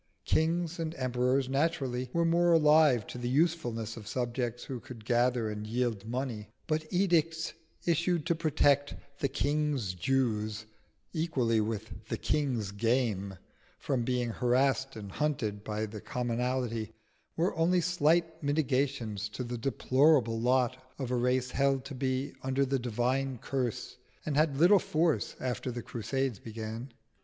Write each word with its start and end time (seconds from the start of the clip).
Kings 0.25 0.79
and 0.79 0.95
emperors 0.95 1.47
naturally 1.47 2.09
were 2.11 2.25
more 2.25 2.53
alive 2.53 3.05
to 3.05 3.19
the 3.19 3.29
usefulness 3.29 3.95
of 3.95 4.07
subjects 4.07 4.63
who 4.63 4.79
could 4.79 5.05
gather 5.05 5.47
and 5.47 5.67
yield 5.67 6.07
money; 6.07 6.49
but 6.65 6.91
edicts 6.91 7.53
issued 7.85 8.25
to 8.25 8.33
protect 8.33 8.95
"the 9.19 9.27
King's 9.27 9.93
Jews" 9.93 10.65
equally 11.13 11.61
with 11.61 12.07
the 12.09 12.17
King's 12.17 12.71
game 12.71 13.37
from 13.77 14.03
being 14.03 14.31
harassed 14.31 14.95
and 14.95 15.11
hunted 15.11 15.63
by 15.63 15.85
the 15.85 16.01
commonalty 16.01 16.93
were 17.37 17.55
only 17.55 17.79
slight 17.79 18.41
mitigations 18.41 19.29
to 19.29 19.43
the 19.43 19.55
deplorable 19.59 20.39
lot 20.41 20.83
of 20.97 21.11
a 21.11 21.15
race 21.15 21.51
held 21.51 21.85
to 21.85 21.93
be 21.93 22.33
under 22.41 22.65
the 22.65 22.79
divine 22.79 23.37
curse, 23.37 23.97
and 24.25 24.35
had 24.35 24.57
little 24.57 24.79
force 24.79 25.35
after 25.39 25.69
the 25.69 25.83
Crusades 25.83 26.39
began. 26.39 26.91